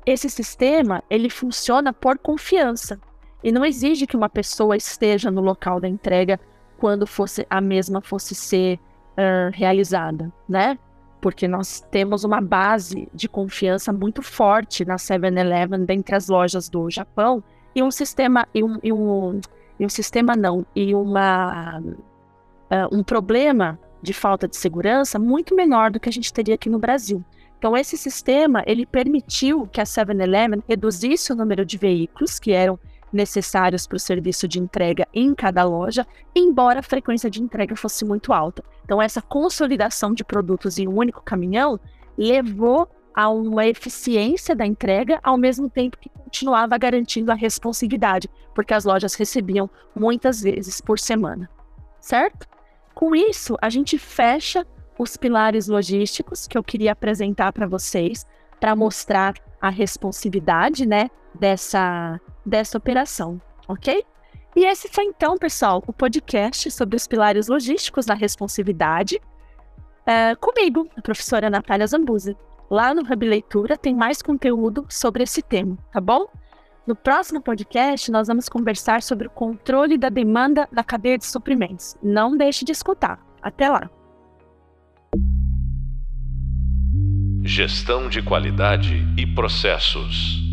[0.05, 2.99] Esse sistema, ele funciona por confiança
[3.43, 6.39] e não exige que uma pessoa esteja no local da entrega
[6.77, 8.79] quando fosse a mesma fosse ser
[9.11, 10.77] uh, realizada, né?
[11.19, 16.89] Porque nós temos uma base de confiança muito forte na 7-Eleven dentre as lojas do
[16.89, 17.43] Japão
[17.75, 19.39] e um sistema e um, e um,
[19.79, 25.91] e um sistema não e uma uh, um problema de falta de segurança muito menor
[25.91, 27.23] do que a gente teria aqui no Brasil.
[27.59, 32.79] Então esse sistema ele permitiu que a 7-Eleven reduzisse o número de veículos que eram
[33.11, 36.05] necessários para o serviço de entrega em cada loja,
[36.35, 38.63] embora a frequência de entrega fosse muito alta.
[38.83, 41.79] Então, essa consolidação de produtos em um único caminhão
[42.17, 48.73] levou a uma eficiência da entrega, ao mesmo tempo que continuava garantindo a responsividade, porque
[48.73, 51.49] as lojas recebiam muitas vezes por semana,
[51.99, 52.47] certo?
[52.93, 54.65] Com isso, a gente fecha
[54.97, 58.25] os pilares logísticos que eu queria apresentar para vocês,
[58.59, 64.05] para mostrar a responsividade, né, dessa dessa operação, ok?
[64.55, 69.21] E esse foi então, pessoal, o podcast sobre os pilares logísticos da responsividade,
[70.05, 72.35] é, comigo, a professora Natália Zambuzi.
[72.69, 76.27] Lá no Hub Leitura tem mais conteúdo sobre esse tema, tá bom?
[76.87, 81.95] No próximo podcast, nós vamos conversar sobre o controle da demanda da cadeia de suprimentos.
[82.01, 83.19] Não deixe de escutar.
[83.41, 83.89] Até lá!
[87.43, 90.50] Gestão de qualidade e processos.